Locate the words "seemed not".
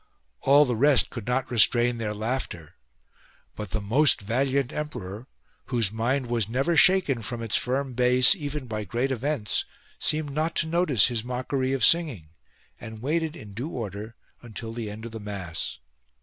9.99-10.55